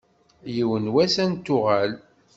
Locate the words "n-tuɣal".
1.31-1.91